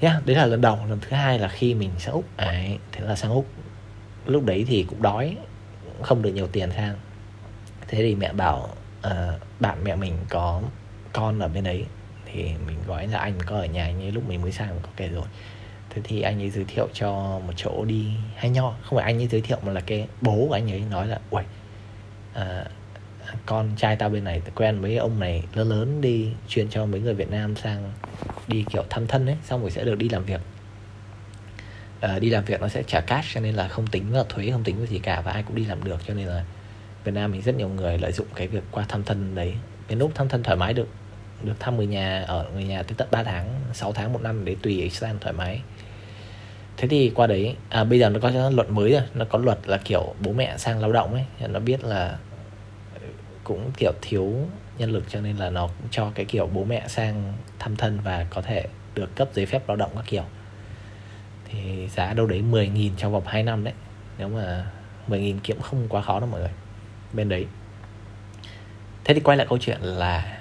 yeah 0.00 0.26
đấy 0.26 0.36
là 0.36 0.46
lần 0.46 0.60
đầu. 0.60 0.78
Lần 0.88 0.98
thứ 1.00 1.16
hai 1.16 1.38
là 1.38 1.48
khi 1.48 1.74
mình 1.74 1.90
sang 1.98 2.14
úc. 2.14 2.24
À, 2.36 2.64
thế 2.92 3.00
là 3.00 3.16
sang 3.16 3.30
úc. 3.30 3.46
Lúc 4.26 4.44
đấy 4.44 4.64
thì 4.68 4.86
cũng 4.88 5.02
đói 5.02 5.36
không 6.02 6.22
được 6.22 6.32
nhiều 6.32 6.46
tiền 6.46 6.70
sang. 6.76 6.94
Thế 7.88 7.98
thì 7.98 8.14
mẹ 8.14 8.32
bảo 8.32 8.68
uh, 9.06 9.12
bạn 9.60 9.84
mẹ 9.84 9.96
mình 9.96 10.16
có 10.28 10.62
con 11.12 11.38
ở 11.38 11.48
bên 11.48 11.64
đấy. 11.64 11.84
Thì 12.32 12.42
mình 12.66 12.76
gọi 12.86 13.06
là 13.06 13.18
anh 13.18 13.38
có 13.46 13.56
ở 13.56 13.64
nhà 13.64 13.90
như 13.90 14.10
lúc 14.10 14.28
mình 14.28 14.42
mới 14.42 14.52
sang 14.52 14.68
mình 14.68 14.82
có 14.82 14.90
kể 14.96 15.08
rồi. 15.08 15.26
Thế 15.90 16.02
thì 16.04 16.22
anh 16.22 16.42
ấy 16.42 16.50
giới 16.50 16.64
thiệu 16.64 16.88
cho 16.92 17.12
một 17.46 17.52
chỗ 17.56 17.84
đi 17.84 18.10
hay 18.36 18.50
nho. 18.50 18.74
Không 18.82 18.96
phải 18.98 19.04
anh 19.04 19.18
ấy 19.18 19.26
giới 19.26 19.40
thiệu 19.40 19.58
mà 19.62 19.72
là 19.72 19.80
cái 19.80 20.08
bố 20.20 20.46
của 20.48 20.54
anh 20.54 20.70
ấy 20.70 20.82
nói 20.90 21.06
là 21.06 21.20
uầy 21.30 21.44
à, 22.34 22.64
con 23.46 23.70
trai 23.76 23.96
tao 23.96 24.08
bên 24.08 24.24
này 24.24 24.42
quen 24.54 24.82
mấy 24.82 24.96
ông 24.96 25.20
này 25.20 25.44
lớn 25.54 25.68
lớn 25.68 26.00
đi 26.00 26.28
chuyên 26.48 26.68
cho 26.68 26.86
mấy 26.86 27.00
người 27.00 27.14
Việt 27.14 27.30
Nam 27.30 27.56
sang 27.56 27.92
đi 28.48 28.64
kiểu 28.72 28.84
thăm 28.90 29.06
thân 29.06 29.26
ấy 29.26 29.36
xong 29.44 29.60
rồi 29.60 29.70
sẽ 29.70 29.84
được 29.84 29.98
đi 29.98 30.08
làm 30.08 30.24
việc. 30.24 30.40
À, 32.00 32.18
đi 32.18 32.30
làm 32.30 32.44
việc 32.44 32.60
nó 32.60 32.68
sẽ 32.68 32.82
trả 32.82 33.00
cash 33.00 33.34
cho 33.34 33.40
nên 33.40 33.54
là 33.54 33.68
không 33.68 33.86
tính 33.86 34.12
vào 34.12 34.24
thuế 34.24 34.50
không 34.50 34.64
tính 34.64 34.76
vào 34.76 34.86
gì 34.86 34.98
cả 34.98 35.20
và 35.20 35.32
ai 35.32 35.42
cũng 35.42 35.56
đi 35.56 35.64
làm 35.64 35.84
được 35.84 36.00
cho 36.06 36.14
nên 36.14 36.26
là 36.26 36.44
Việt 37.04 37.12
Nam 37.12 37.32
mình 37.32 37.42
rất 37.42 37.54
nhiều 37.54 37.68
người 37.68 37.98
lợi 37.98 38.12
dụng 38.12 38.26
cái 38.34 38.48
việc 38.48 38.62
qua 38.70 38.84
thăm 38.88 39.04
thân 39.04 39.34
đấy. 39.34 39.54
Đến 39.88 39.98
lúc 39.98 40.10
thăm 40.14 40.28
thân 40.28 40.42
thoải 40.42 40.56
mái 40.56 40.74
được 40.74 40.88
được 41.42 41.60
thăm 41.60 41.76
người 41.76 41.86
nhà 41.86 42.24
ở 42.26 42.46
người 42.54 42.64
nhà 42.64 42.82
tới 42.82 42.94
tận 42.96 43.08
3 43.10 43.22
tháng 43.22 43.48
6 43.72 43.92
tháng 43.92 44.12
một 44.12 44.22
năm 44.22 44.44
để 44.44 44.56
tùy 44.62 44.90
sang 44.90 45.18
thoải 45.20 45.32
mái. 45.32 45.60
Thế 46.76 46.88
thì 46.88 47.12
qua 47.14 47.26
đấy 47.26 47.56
à, 47.68 47.84
bây 47.84 47.98
giờ 47.98 48.08
nó 48.08 48.20
có 48.20 48.50
luật 48.50 48.70
mới 48.70 48.92
rồi 48.92 49.02
nó 49.14 49.24
có 49.24 49.38
luật 49.38 49.58
là 49.64 49.76
kiểu 49.84 50.14
bố 50.20 50.32
mẹ 50.32 50.54
sang 50.58 50.80
lao 50.80 50.92
động 50.92 51.14
ấy 51.14 51.48
nó 51.48 51.60
biết 51.60 51.84
là 51.84 52.18
cũng 53.46 53.70
kiểu 53.76 53.92
thiếu 54.02 54.32
nhân 54.78 54.90
lực 54.90 55.04
cho 55.08 55.20
nên 55.20 55.36
là 55.36 55.50
nó 55.50 55.66
cũng 55.66 55.88
cho 55.90 56.10
cái 56.14 56.24
kiểu 56.24 56.46
bố 56.46 56.64
mẹ 56.64 56.88
sang 56.88 57.32
thăm 57.58 57.76
thân 57.76 58.00
và 58.04 58.26
có 58.30 58.42
thể 58.42 58.64
được 58.94 59.16
cấp 59.16 59.28
giấy 59.34 59.46
phép 59.46 59.68
lao 59.68 59.76
động 59.76 59.90
các 59.94 60.04
kiểu. 60.06 60.24
Thì 61.44 61.88
giá 61.88 62.12
đâu 62.12 62.26
đấy 62.26 62.42
10.000 62.50 62.90
trong 62.96 63.12
vòng 63.12 63.26
2 63.26 63.42
năm 63.42 63.64
đấy. 63.64 63.74
Nếu 64.18 64.28
mà 64.28 64.66
10.000 65.08 65.38
kiếm 65.42 65.60
không 65.60 65.88
quá 65.88 66.02
khó 66.02 66.20
đâu 66.20 66.28
mọi 66.28 66.40
người. 66.40 66.50
Bên 67.12 67.28
đấy. 67.28 67.46
Thế 69.04 69.14
thì 69.14 69.20
quay 69.20 69.36
lại 69.36 69.46
câu 69.50 69.58
chuyện 69.58 69.80
là 69.80 70.38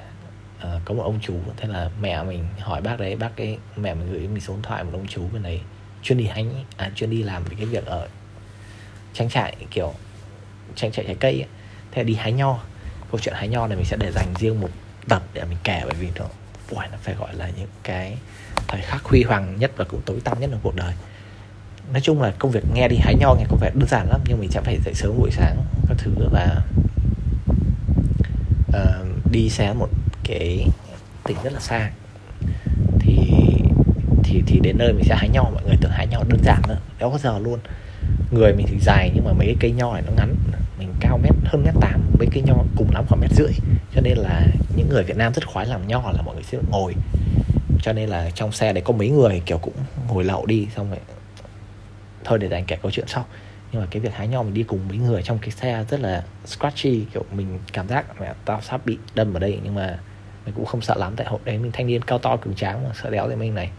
uh, 0.58 0.82
có 0.86 0.94
một 0.94 1.04
ông 1.04 1.20
chú 1.22 1.34
thế 1.58 1.68
là 1.68 1.90
mẹ 2.02 2.24
mình 2.24 2.46
hỏi 2.60 2.82
bác 2.82 3.00
đấy 3.00 3.16
bác 3.16 3.36
cái 3.36 3.58
mẹ 3.76 3.94
mình 3.94 4.12
gửi 4.12 4.28
mình 4.28 4.40
số 4.40 4.54
điện 4.54 4.62
thoại 4.62 4.84
một 4.84 4.92
ông 4.94 5.08
chú 5.08 5.28
bên 5.34 5.44
đấy. 5.44 5.62
Chuyên 6.04 6.18
đi 6.18 6.26
hành 6.26 6.64
à 6.78 6.92
chuyên 6.96 7.10
đi 7.10 7.24
làm 7.24 7.44
cái 7.58 7.66
việc 7.66 7.86
ở 7.86 8.08
trang 9.14 9.30
trại 9.30 9.56
kiểu 9.72 9.94
trang 10.76 10.92
trại 10.92 11.06
trái 11.06 11.16
cây 11.20 11.34
ấy. 11.34 11.50
thế 11.92 12.04
đi 12.04 12.16
hái 12.16 12.32
nho 12.32 12.60
câu 13.12 13.20
chuyện 13.20 13.36
hái 13.36 13.48
nho 13.48 13.68
này 13.68 13.78
mình 13.78 13.86
sẽ 13.86 13.98
để 14.00 14.12
dành 14.12 14.34
riêng 14.40 14.62
một 14.62 14.70
tập 15.08 15.24
để 15.34 15.44
mình 15.44 15.58
kể 15.64 15.82
bởi 15.84 15.96
vì 16.00 16.08
nó 16.16 16.26
ui, 16.70 16.86
nó 16.92 16.98
phải 17.02 17.16
gọi 17.16 17.36
là 17.36 17.50
những 17.58 17.70
cái 17.84 18.18
thời 18.68 18.82
khắc 18.82 19.04
huy 19.04 19.24
hoàng 19.24 19.60
nhất 19.60 19.72
và 19.76 19.86
cũng 19.86 20.02
tối 20.06 20.20
tăm 20.24 20.40
nhất 20.40 20.50
trong 20.52 20.60
cuộc 20.64 20.76
đời. 20.76 20.94
Nói 21.92 22.02
chung 22.02 22.22
là 22.22 22.34
công 22.40 22.52
việc 22.52 22.64
nghe 22.74 22.88
đi 22.88 22.98
hái 22.98 23.16
nho 23.16 23.36
nghe 23.36 23.46
có 23.50 23.58
vẻ 23.62 23.72
đơn 23.76 23.88
giản 23.90 24.10
lắm 24.10 24.22
nhưng 24.28 24.40
mình 24.40 24.52
sẽ 24.52 24.62
phải 24.62 24.78
dậy 24.86 24.94
sớm 24.94 25.18
buổi 25.18 25.32
sáng 25.32 25.58
các 25.88 25.98
thứ 25.98 26.12
và 26.32 26.62
uh, 28.68 29.32
đi 29.32 29.50
xe 29.50 29.74
một 29.74 29.90
cái 30.24 30.68
tỉnh 31.24 31.38
rất 31.44 31.54
là 31.54 31.60
xa. 31.60 31.92
Thì 33.00 33.18
thì 34.24 34.44
thì 34.48 34.60
đến 34.60 34.78
nơi 34.78 34.94
mình 34.94 35.04
sẽ 35.04 35.16
hái 35.16 35.30
nho 35.30 35.44
mọi 35.44 35.64
người 35.66 35.76
tưởng 35.82 35.92
hái 35.92 36.08
nho 36.08 36.24
đơn 36.28 36.40
giản 36.44 36.62
nữa 36.68 36.78
đéo 37.00 37.12
có 37.12 37.18
giờ 37.18 37.40
luôn. 37.40 37.60
Người 38.32 38.54
mình 38.54 38.68
thì 38.70 38.80
dài 38.80 39.12
nhưng 39.16 39.26
mà 39.26 39.34
mấy 39.34 39.48
cái 39.48 39.56
cây 39.60 39.72
nho 39.72 39.94
này 39.94 40.02
nó 40.06 40.12
ngắn 40.18 40.35
cao 41.08 41.18
mét, 41.18 41.32
hơn 41.46 41.64
mét 41.64 41.74
tám 41.82 42.02
với 42.18 42.28
cây 42.32 42.44
nho 42.46 42.56
cùng 42.76 42.88
lắm 42.94 43.06
khoảng 43.08 43.22
mét 43.22 43.32
rưỡi. 43.32 43.52
Cho 43.96 44.02
nên 44.02 44.18
là 44.18 44.48
những 44.76 44.90
người 44.90 45.04
Việt 45.04 45.18
Nam 45.18 45.34
rất 45.34 45.48
khoái 45.48 45.66
làm 45.66 45.88
nho 45.88 46.12
là 46.12 46.22
mọi 46.22 46.36
người 46.36 46.44
sẽ 46.44 46.58
ngồi. 46.70 46.94
Cho 47.82 47.94
nên 47.94 48.10
là 48.10 48.30
trong 48.30 48.52
xe 48.52 48.74
đấy 48.74 48.84
có 48.86 48.94
mấy 48.94 49.10
người 49.10 49.42
kiểu 49.46 49.58
cũng 49.58 49.74
ngồi 50.08 50.24
lậu 50.24 50.46
đi, 50.46 50.68
xong 50.76 50.90
rồi 50.90 51.00
thôi 52.24 52.40
để 52.40 52.48
dành 52.48 52.66
kể 52.66 52.78
câu 52.82 52.92
chuyện 52.92 53.08
sau. 53.08 53.26
Nhưng 53.72 53.82
mà 53.82 53.88
cái 53.92 54.00
việc 54.00 54.14
hái 54.14 54.28
nho 54.28 54.44
mình 54.44 54.54
đi 54.54 54.64
cùng 54.64 54.80
mấy 54.88 54.98
người 54.98 55.24
trong 55.24 55.38
cái 55.38 55.52
xe 55.52 55.86
rất 55.90 56.00
là 56.00 56.24
scratchy, 56.46 57.06
kiểu 57.14 57.26
mình 57.32 57.60
cảm 57.74 57.88
giác 57.88 58.22
mẹ 58.22 58.34
tao 58.46 58.62
sắp 58.62 58.86
bị 58.86 58.98
đâm 59.16 59.34
ở 59.34 59.40
đây, 59.40 59.60
nhưng 59.64 59.76
mà 59.76 60.00
mình 60.46 60.56
cũng 60.56 60.66
không 60.66 60.82
sợ 60.82 60.96
lắm. 60.98 61.14
Tại 61.16 61.28
hội 61.28 61.40
đấy 61.46 61.58
mình 61.58 61.72
thanh 61.72 61.88
niên 61.88 62.02
cao 62.02 62.20
to 62.20 62.38
cứng 62.38 62.56
tráng 62.56 62.84
mà, 62.84 62.90
sợ 63.04 63.10
đéo 63.10 63.30
thì 63.30 63.36
mình 63.36 63.56
này. 63.56 63.70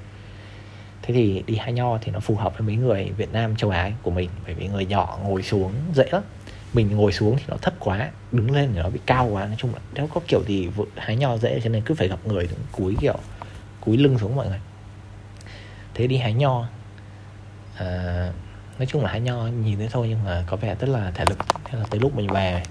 Thế 1.02 1.14
thì 1.14 1.42
đi 1.46 1.56
hái 1.56 1.72
nho 1.72 1.98
thì 1.98 2.12
nó 2.12 2.20
phù 2.20 2.34
hợp 2.34 2.58
với 2.58 2.66
mấy 2.66 2.76
người 2.76 3.10
Việt 3.16 3.32
Nam, 3.32 3.56
châu 3.56 3.70
Á 3.70 3.90
của 4.02 4.10
mình. 4.10 4.30
Bởi 4.44 4.54
vì 4.54 4.68
người 4.68 4.86
nhỏ 4.86 5.18
ngồi 5.24 5.42
xuống 5.42 5.72
dễ 5.94 6.04
lắm 6.10 6.22
mình 6.76 6.96
ngồi 6.96 7.12
xuống 7.12 7.36
thì 7.36 7.44
nó 7.48 7.56
thấp 7.62 7.74
quá 7.78 8.10
đứng 8.32 8.50
lên 8.50 8.70
thì 8.74 8.78
nó 8.78 8.90
bị 8.90 9.00
cao 9.06 9.26
quá. 9.26 9.46
Nói 9.46 9.56
chung 9.58 9.74
là 9.74 9.80
nếu 9.94 10.06
có 10.14 10.20
kiểu 10.28 10.42
gì 10.46 10.68
hái 10.96 11.16
nho 11.16 11.36
dễ 11.36 11.60
cho 11.64 11.70
nên 11.70 11.82
cứ 11.82 11.94
phải 11.94 12.08
gặp 12.08 12.18
người 12.24 12.48
cúi 12.72 12.96
kiểu 13.00 13.18
cúi 13.80 13.96
lưng 13.96 14.18
xuống 14.18 14.36
mọi 14.36 14.48
người. 14.48 14.60
Thế 15.94 16.06
đi 16.06 16.16
hái 16.16 16.32
nho. 16.32 16.68
À, 17.76 17.86
nói 18.78 18.86
chung 18.86 19.02
là 19.02 19.10
hái 19.10 19.20
nho 19.20 19.46
nhìn 19.46 19.78
thế 19.78 19.88
thôi 19.92 20.06
nhưng 20.08 20.24
mà 20.24 20.44
có 20.46 20.56
vẻ 20.56 20.74
rất 20.80 20.88
là 20.88 21.10
thể 21.10 21.24
lực. 21.28 21.38
Thế 21.64 21.78
là 21.78 21.84
tới 21.90 22.00
lúc 22.00 22.16
mình 22.16 22.26
về 22.26 22.62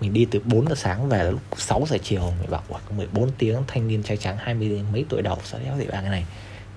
mình 0.00 0.12
đi 0.12 0.26
từ 0.30 0.40
4 0.44 0.68
giờ 0.68 0.74
sáng 0.74 1.08
về 1.08 1.24
là 1.24 1.30
lúc 1.30 1.40
6 1.56 1.84
giờ 1.88 1.96
chiều 2.02 2.32
mình 2.40 2.50
bảo 2.50 2.62
có 2.68 2.78
14 2.96 3.30
tiếng 3.38 3.62
thanh 3.66 3.88
niên 3.88 4.02
trai 4.02 4.16
trắng 4.16 4.36
20 4.38 4.82
mấy 4.92 5.04
tuổi 5.08 5.22
đầu 5.22 5.38
sao 5.44 5.60
đéo 5.64 5.76
gì 5.78 5.86
ba 5.86 6.00
cái 6.00 6.10
này? 6.10 6.24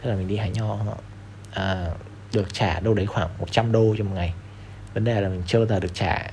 Thế 0.01 0.09
là 0.09 0.15
mình 0.15 0.27
đi 0.27 0.37
hái 0.37 0.49
nho. 0.49 0.77
À, 1.53 1.87
được 2.33 2.53
trả 2.53 2.79
đâu 2.79 2.93
đấy 2.93 3.05
khoảng 3.05 3.29
100 3.39 3.71
đô 3.71 3.95
cho 3.97 4.03
một 4.03 4.11
ngày. 4.15 4.33
Vấn 4.93 5.03
đề 5.03 5.21
là 5.21 5.29
mình 5.29 5.43
chưa 5.47 5.65
giờ 5.65 5.79
được 5.79 5.93
trả 5.93 6.27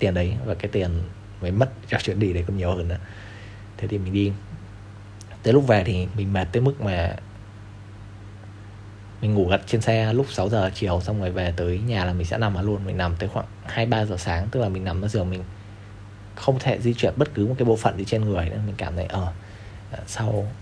tiền 0.00 0.14
đấy 0.14 0.34
và 0.44 0.54
cái 0.54 0.70
tiền 0.72 0.90
mới 1.40 1.50
mất 1.50 1.70
cho 1.88 1.98
chuyện 2.02 2.18
đi 2.20 2.32
đấy 2.32 2.44
còn 2.46 2.56
nhiều 2.56 2.74
hơn 2.74 2.88
nữa. 2.88 2.98
Thế 3.76 3.88
thì 3.88 3.98
mình 3.98 4.12
đi. 4.12 4.32
Tới 5.42 5.52
lúc 5.52 5.66
về 5.66 5.84
thì 5.84 6.06
mình 6.16 6.32
mệt 6.32 6.48
tới 6.52 6.62
mức 6.62 6.80
mà 6.80 7.16
mình 9.20 9.34
ngủ 9.34 9.48
gật 9.48 9.60
trên 9.66 9.80
xe 9.80 10.12
lúc 10.12 10.26
6 10.30 10.48
giờ 10.48 10.70
chiều, 10.74 11.00
xong 11.00 11.20
rồi 11.20 11.30
về 11.30 11.52
tới 11.56 11.78
nhà 11.86 12.04
là 12.04 12.12
mình 12.12 12.26
sẽ 12.26 12.38
nằm 12.38 12.54
ở 12.54 12.62
luôn. 12.62 12.86
Mình 12.86 12.96
nằm 12.96 13.16
tới 13.16 13.28
khoảng 13.28 13.46
2 13.66 13.86
3 13.86 14.04
giờ 14.04 14.16
sáng, 14.16 14.48
tức 14.50 14.60
là 14.60 14.68
mình 14.68 14.84
nằm 14.84 15.02
ở 15.02 15.08
giường 15.08 15.30
mình. 15.30 15.44
Không 16.34 16.58
thể 16.58 16.78
di 16.80 16.94
chuyển 16.94 17.14
bất 17.16 17.34
cứ 17.34 17.46
một 17.46 17.54
cái 17.58 17.64
bộ 17.64 17.76
phận 17.76 17.98
gì 17.98 18.04
trên 18.04 18.24
người 18.24 18.44
nữa. 18.50 18.58
Mình 18.66 18.74
cảm 18.78 18.96
thấy 18.96 19.06
ờ 19.06 19.32
sau 20.06 20.52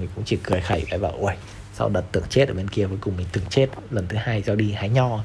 mình 0.00 0.08
cũng 0.14 0.24
chỉ 0.24 0.38
cười 0.42 0.60
khẩy 0.60 0.84
và 0.90 0.98
bảo 0.98 1.14
ôi 1.20 1.32
sau 1.74 1.88
đợt 1.88 2.02
tưởng 2.12 2.24
chết 2.28 2.48
ở 2.48 2.54
bên 2.54 2.68
kia, 2.68 2.86
cuối 2.86 2.98
cùng 3.00 3.16
mình 3.16 3.26
tưởng 3.32 3.44
chết 3.50 3.68
lần 3.90 4.08
thứ 4.08 4.16
hai 4.16 4.42
do 4.42 4.54
đi 4.54 4.72
hái 4.72 4.88
nho. 4.88 5.24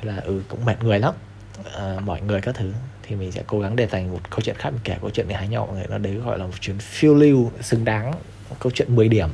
Thế 0.00 0.12
là 0.12 0.16
ừ 0.16 0.42
cũng 0.48 0.64
mệt 0.64 0.82
người 0.82 0.98
lắm 0.98 1.14
uh, 1.60 2.02
mọi 2.02 2.20
người 2.20 2.40
các 2.40 2.54
thứ. 2.54 2.72
Thì 3.02 3.16
mình 3.16 3.32
sẽ 3.32 3.42
cố 3.46 3.60
gắng 3.60 3.76
để 3.76 3.86
thành 3.86 4.12
một 4.12 4.30
câu 4.30 4.40
chuyện 4.40 4.56
khác. 4.58 4.70
Mình 4.70 4.80
kể 4.84 4.96
câu 5.00 5.10
chuyện 5.10 5.28
để 5.28 5.34
hái 5.34 5.48
nhau 5.48 5.66
mọi 5.66 5.76
người 5.76 5.86
nó 5.90 5.98
đấy 5.98 6.14
gọi 6.14 6.38
là 6.38 6.46
một 6.46 6.60
chuyến 6.60 6.78
phiêu 6.78 7.14
lưu 7.14 7.50
xứng 7.60 7.84
đáng 7.84 8.12
câu 8.60 8.72
chuyện 8.74 8.96
10 8.96 9.08
điểm. 9.08 9.28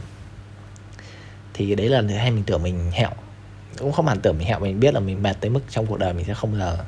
Thì 1.54 1.74
đấy 1.74 1.88
là 1.88 2.02
thứ 2.02 2.14
hai 2.14 2.30
mình 2.30 2.44
tưởng 2.46 2.62
mình 2.62 2.90
hẹo. 2.92 3.10
Cũng 3.78 3.92
không 3.92 4.06
hẳn 4.06 4.20
tưởng 4.20 4.38
mình 4.38 4.46
hẹo 4.46 4.60
mình 4.60 4.80
biết 4.80 4.94
là 4.94 5.00
mình 5.00 5.22
mệt 5.22 5.36
tới 5.40 5.50
mức 5.50 5.60
trong 5.70 5.86
cuộc 5.86 5.98
đời 5.98 6.12
mình 6.12 6.24
sẽ 6.24 6.34
không 6.34 6.58
bao 6.58 6.60
giờ 6.60 6.84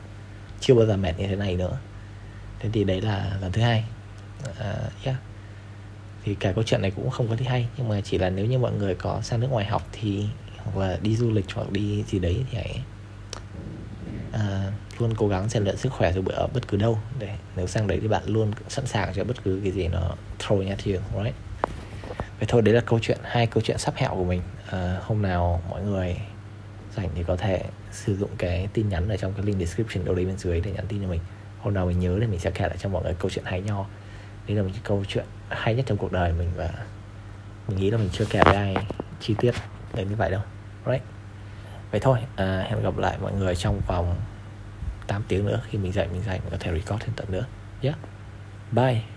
chưa 0.61 0.75
bao 0.75 0.87
giờ 0.87 0.97
mệt 0.97 1.19
như 1.19 1.27
thế 1.27 1.37
này 1.37 1.57
nữa. 1.57 1.79
Thế 2.59 2.69
thì 2.73 2.85
đấy 2.85 3.01
là 3.01 3.37
lần 3.41 3.53
thứ 3.53 3.63
hai. 3.63 3.85
Uh, 4.51 5.05
yeah. 5.05 5.17
thì 6.25 6.35
cả 6.35 6.53
câu 6.53 6.65
chuyện 6.65 6.83
này 6.83 6.91
cũng 6.91 7.11
không 7.11 7.29
có 7.29 7.37
gì 7.37 7.45
hay 7.45 7.69
nhưng 7.77 7.89
mà 7.89 8.01
chỉ 8.01 8.19
là 8.19 8.31
nếu 8.31 8.47
như 8.47 8.59
mọi 8.59 8.73
người 8.73 8.95
có 8.95 9.21
sang 9.23 9.41
nước 9.41 9.51
ngoài 9.51 9.67
học 9.67 9.89
thì 9.93 10.27
hoặc 10.65 10.77
là 10.77 10.99
đi 11.03 11.17
du 11.17 11.31
lịch 11.31 11.45
hoặc 11.55 11.73
đi 11.73 12.03
gì 12.03 12.19
đấy 12.19 12.45
thì 12.51 12.59
hãy 12.59 12.81
uh, 14.35 14.73
luôn 15.01 15.15
cố 15.17 15.29
gắng 15.29 15.49
rèn 15.49 15.65
luyện 15.65 15.77
sức 15.77 15.93
khỏe 15.93 16.13
dù 16.13 16.23
ở 16.29 16.47
bất 16.55 16.69
cứ 16.69 16.77
đâu. 16.77 16.99
Để 17.19 17.31
nếu 17.57 17.67
sang 17.67 17.87
đấy 17.87 17.99
thì 18.03 18.09
bạn 18.09 18.23
luôn 18.27 18.53
sẵn 18.69 18.87
sàng 18.87 19.15
cho 19.15 19.25
bất 19.25 19.45
cứ 19.45 19.61
cái 19.63 19.73
gì 19.73 19.89
nó 19.89 20.15
throw 20.39 20.63
nhát 20.63 20.79
you 20.85 20.93
right? 21.25 21.35
Vậy 22.39 22.47
thôi 22.49 22.63
đấy 22.63 22.75
là 22.75 22.81
câu 22.81 22.99
chuyện 23.03 23.19
hai 23.23 23.47
câu 23.47 23.63
chuyện 23.63 23.79
sắp 23.79 23.95
hẹo 23.97 24.15
của 24.15 24.25
mình. 24.25 24.43
À, 24.71 24.99
hôm 25.03 25.23
nào 25.23 25.63
mọi 25.71 25.83
người 25.83 26.17
rảnh 26.97 27.09
thì 27.15 27.23
có 27.23 27.37
thể 27.37 27.63
sử 27.93 28.17
dụng 28.17 28.31
cái 28.39 28.69
tin 28.73 28.89
nhắn 28.89 29.09
ở 29.09 29.17
trong 29.17 29.33
cái 29.33 29.47
link 29.47 29.59
description 29.59 30.05
đâu 30.05 30.15
đấy 30.15 30.25
bên 30.25 30.39
dưới 30.39 30.61
để 30.61 30.71
nhắn 30.71 30.85
tin 30.89 31.03
cho 31.03 31.09
mình. 31.09 31.21
Hôm 31.61 31.75
nào 31.75 31.87
mình 31.87 32.01
nhớ 32.01 32.19
thì 32.21 32.27
mình 32.27 32.41
sẽ 32.41 32.51
kể 32.51 32.69
lại 32.69 32.77
cho 32.79 32.89
mọi 32.89 33.03
người 33.03 33.15
câu 33.19 33.31
chuyện 33.31 33.45
hay 33.45 33.61
nho. 33.61 33.85
Đây 34.49 34.57
là 34.57 34.63
một 34.63 34.69
cái 34.73 34.83
câu 34.85 35.05
chuyện 35.09 35.25
hay 35.49 35.75
nhất 35.75 35.87
trong 35.89 35.99
cuộc 35.99 36.13
đời 36.13 36.33
mình 36.33 36.51
và 36.57 36.71
mình 37.69 37.79
nghĩ 37.79 37.91
là 37.91 37.99
mình 37.99 38.09
chưa 38.13 38.25
kể 38.31 38.41
với 38.45 38.55
ai 38.55 38.77
chi 39.21 39.35
tiết 39.39 39.55
đến 39.95 40.09
như 40.09 40.17
vậy 40.17 40.31
đâu 40.31 40.41
right? 40.87 41.03
Vậy 41.91 42.01
thôi 42.01 42.19
à, 42.37 42.67
hẹn 42.69 42.83
gặp 42.83 42.99
lại 42.99 43.19
mọi 43.23 43.33
người 43.33 43.57
trong 43.57 43.81
vòng 43.87 44.17
8 45.07 45.23
tiếng 45.29 45.47
nữa 45.47 45.61
khi 45.71 45.79
mình 45.79 45.93
dạy 45.93 46.09
mình 46.13 46.23
dạy 46.23 46.41
mình 46.41 46.51
có 46.51 46.57
thể 46.61 46.73
record 46.73 47.05
thêm 47.05 47.15
tận 47.17 47.27
nữa 47.31 47.47
nhé 47.83 47.89
yeah. 47.89 47.99
bye 48.73 49.16